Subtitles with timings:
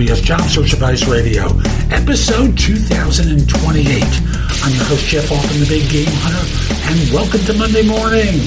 [0.00, 1.44] WBS Job Search Advice Radio,
[1.90, 4.02] episode 2028.
[4.02, 6.40] I'm your host, Jeff Altman, the Big Game Hunter,
[6.88, 8.40] and welcome to Monday morning.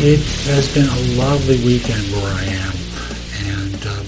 [0.00, 2.72] It has been a lovely weekend where I am,
[3.44, 4.06] and um,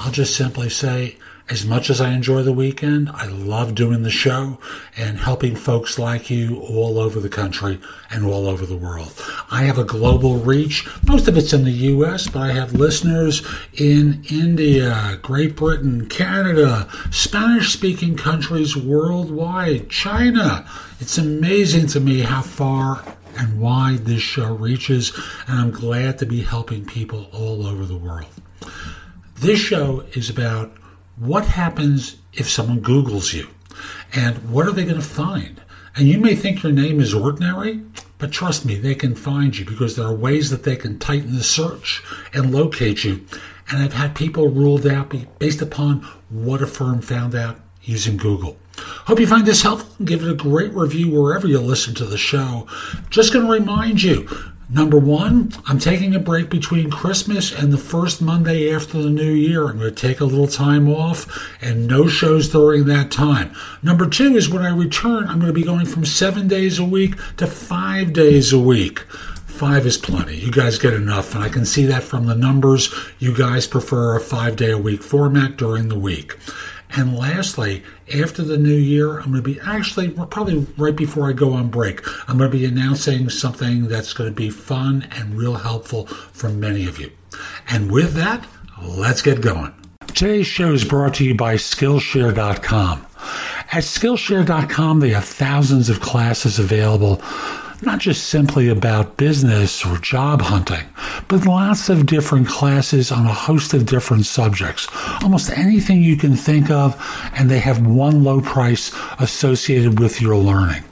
[0.00, 1.16] I'll just simply say,
[1.50, 4.60] as much as I enjoy the weekend, I love doing the show
[4.96, 9.12] and helping folks like you all over the country and all over the world.
[9.50, 10.88] I have a global reach.
[11.06, 13.44] Most of it's in the U.S., but I have listeners
[13.74, 20.64] in India, Great Britain, Canada, Spanish speaking countries worldwide, China.
[21.00, 23.02] It's amazing to me how far
[23.36, 25.12] and wide this show reaches,
[25.48, 28.28] and I'm glad to be helping people all over the world.
[29.36, 30.76] This show is about
[31.20, 33.46] what happens if someone Googles you?
[34.14, 35.60] And what are they going to find?
[35.94, 37.82] And you may think your name is ordinary,
[38.16, 41.36] but trust me, they can find you because there are ways that they can tighten
[41.36, 42.02] the search
[42.32, 43.24] and locate you.
[43.70, 48.56] And I've had people ruled out based upon what a firm found out using Google.
[48.78, 52.16] Hope you find this helpful give it a great review wherever you listen to the
[52.16, 52.66] show.
[53.10, 54.26] Just going to remind you
[54.72, 59.32] Number one, I'm taking a break between Christmas and the first Monday after the new
[59.32, 59.68] year.
[59.68, 61.26] I'm going to take a little time off
[61.60, 63.52] and no shows during that time.
[63.82, 66.84] Number two is when I return, I'm going to be going from seven days a
[66.84, 69.00] week to five days a week.
[69.00, 70.36] Five is plenty.
[70.36, 72.94] You guys get enough, and I can see that from the numbers.
[73.18, 76.36] You guys prefer a five day a week format during the week.
[76.96, 77.82] And lastly,
[78.14, 81.68] after the new year, I'm going to be actually, probably right before I go on
[81.68, 86.06] break, I'm going to be announcing something that's going to be fun and real helpful
[86.06, 87.10] for many of you.
[87.68, 88.46] And with that,
[88.82, 89.72] let's get going.
[90.08, 93.06] Today's show is brought to you by Skillshare.com.
[93.72, 97.22] At Skillshare.com, they have thousands of classes available
[97.82, 100.84] not just simply about business or job hunting,
[101.28, 104.88] but lots of different classes on a host of different subjects.
[105.22, 106.96] Almost anything you can think of,
[107.34, 110.82] and they have one low price associated with your learning.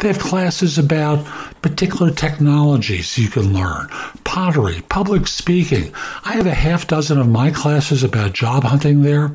[0.00, 1.24] They have classes about
[1.62, 3.88] particular technologies you can learn,
[4.34, 5.94] pottery, public speaking.
[6.24, 9.30] I have a half dozen of my classes about job hunting there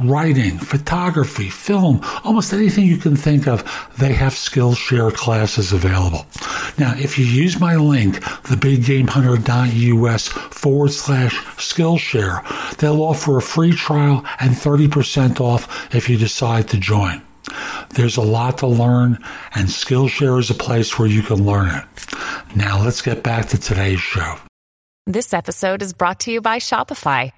[0.00, 3.62] writing, photography, film, almost anything you can think of,
[3.98, 6.26] they have Skillshare classes available.
[6.76, 14.24] Now, if you use my link, thebiggamehunter.us forward slash Skillshare, they'll offer a free trial
[14.40, 17.22] and 30% off if you decide to join.
[17.90, 19.20] There's a lot to learn,
[19.54, 21.84] and Skillshare is a place where you can learn it.
[22.54, 24.36] Now, let's get back to today's show.
[25.06, 27.32] This episode is brought to you by Shopify.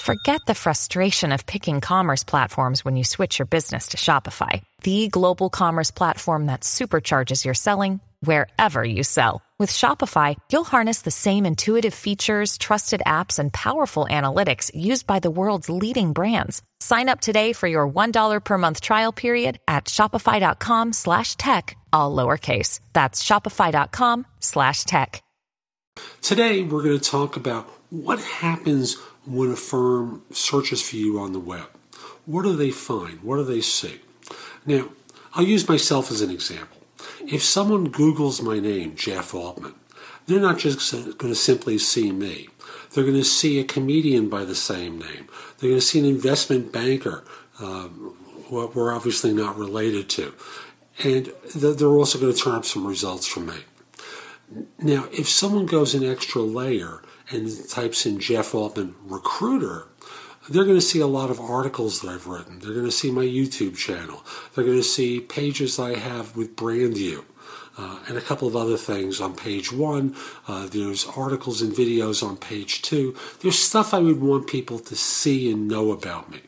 [0.00, 5.08] Forget the frustration of picking commerce platforms when you switch your business to Shopify, the
[5.08, 9.42] global commerce platform that supercharges your selling wherever you sell.
[9.56, 15.20] With Shopify, you'll harness the same intuitive features, trusted apps, and powerful analytics used by
[15.20, 16.60] the world's leading brands.
[16.80, 22.14] Sign up today for your $1 per month trial period at shopify.com slash tech, all
[22.16, 22.80] lowercase.
[22.94, 25.22] That's shopify.com slash tech.
[26.20, 31.32] Today, we're going to talk about what happens when a firm searches for you on
[31.32, 31.68] the web.
[32.26, 33.22] What do they find?
[33.22, 34.00] What do they see?
[34.66, 34.88] Now,
[35.32, 36.83] I'll use myself as an example.
[37.26, 39.74] If someone Googles my name, Jeff Altman,
[40.26, 42.48] they're not just going to simply see me.
[42.92, 45.28] They're going to see a comedian by the same name.
[45.58, 47.24] They're going to see an investment banker,
[47.60, 48.16] um,
[48.48, 50.34] what we're obviously not related to.
[51.02, 53.56] And they're also going to turn up some results from me.
[54.78, 59.88] Now, if someone goes an extra layer and types in Jeff Altman recruiter,
[60.48, 62.58] they're going to see a lot of articles that I've written.
[62.58, 64.24] They're going to see my YouTube channel.
[64.54, 67.24] They're going to see pages I have with BrandView.
[67.76, 70.14] Uh, and a couple of other things on page one.
[70.46, 73.16] Uh, there's articles and videos on page two.
[73.40, 76.42] There's stuff I would want people to see and know about me.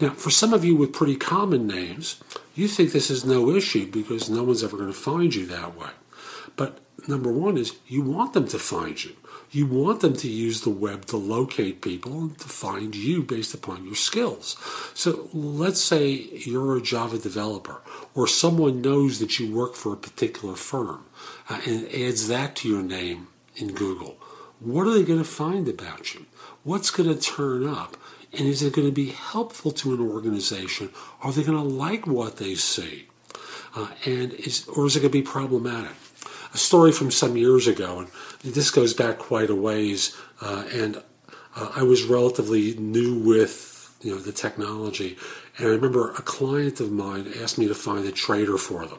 [0.00, 2.20] Now, for some of you with pretty common names,
[2.56, 5.78] you think this is no issue because no one's ever going to find you that
[5.78, 5.90] way.
[6.56, 9.16] But number one is you want them to find you.
[9.50, 13.52] You want them to use the web to locate people and to find you based
[13.52, 14.56] upon your skills.
[14.94, 17.82] So let's say you're a Java developer
[18.14, 21.04] or someone knows that you work for a particular firm
[21.50, 24.16] uh, and adds that to your name in Google.
[24.58, 26.26] What are they going to find about you?
[26.64, 27.96] What's going to turn up?
[28.32, 30.90] And is it going to be helpful to an organization?
[31.20, 33.08] Are they going to like what they see?
[33.74, 35.92] Uh, and is, or is it going to be problematic?
[36.54, 38.08] A story from some years ago, and
[38.54, 40.16] this goes back quite a ways.
[40.40, 40.96] Uh, and
[41.56, 45.16] uh, I was relatively new with you know the technology,
[45.56, 48.98] and I remember a client of mine asked me to find a trader for them,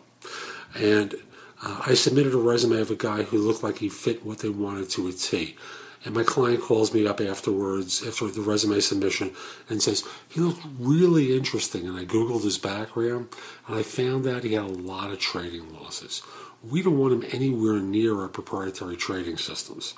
[0.75, 1.15] and
[1.61, 4.49] uh, I submitted a resume of a guy who looked like he fit what they
[4.49, 5.55] wanted to a T.
[6.05, 9.31] and my client calls me up afterwards after the resume submission
[9.69, 13.27] and says he looked really interesting and i googled his background
[13.67, 16.21] and i found out he had a lot of trading losses
[16.69, 19.93] we don't want them anywhere near our proprietary trading systems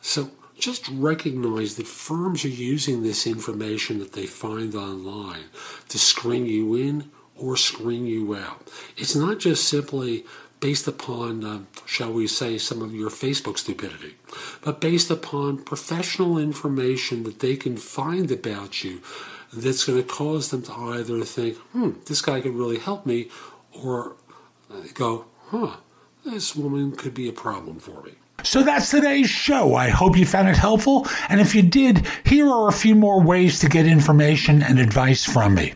[0.00, 5.44] so just recognize that firms are using this information that they find online
[5.88, 8.70] to screen you in or screen you out.
[8.96, 10.24] It's not just simply
[10.58, 14.14] based upon, uh, shall we say, some of your Facebook stupidity,
[14.62, 19.02] but based upon professional information that they can find about you
[19.52, 23.28] that's going to cause them to either think, hmm, this guy could really help me,
[23.72, 24.16] or
[24.94, 25.76] go, huh,
[26.26, 28.12] this woman could be a problem for me.
[28.42, 29.74] So that's today's show.
[29.74, 31.06] I hope you found it helpful.
[31.28, 35.24] And if you did, here are a few more ways to get information and advice
[35.24, 35.72] from me.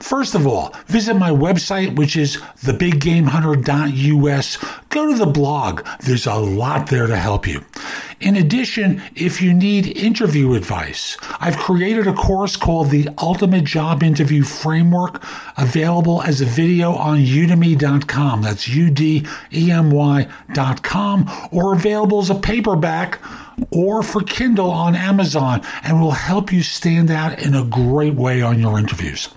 [0.00, 4.58] First of all, visit my website, which is thebiggamehunter.us.
[4.90, 5.86] Go to the blog.
[6.00, 7.64] There's a lot there to help you.
[8.20, 14.02] In addition, if you need interview advice, I've created a course called the Ultimate Job
[14.02, 15.22] Interview Framework,
[15.56, 18.42] available as a video on udemy.com.
[18.42, 23.20] That's U D E M Y.com, or available as a paperback
[23.70, 28.42] or for Kindle on Amazon and will help you stand out in a great way
[28.42, 29.28] on your interviews.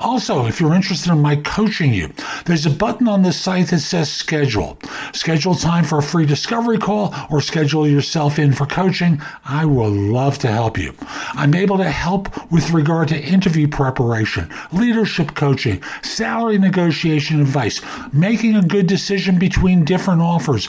[0.00, 2.12] Also, if you're interested in my coaching you,
[2.46, 4.78] there's a button on the site that says schedule.
[5.12, 9.20] Schedule time for a free discovery call or schedule yourself in for coaching.
[9.44, 10.94] I will love to help you.
[11.34, 17.80] I'm able to help with regard to interview preparation, leadership coaching, salary negotiation advice,
[18.12, 20.68] making a good decision between different offers,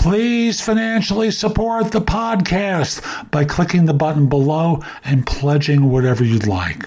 [0.00, 6.86] Please financially support the podcast by clicking the button below and pledging whatever you'd like.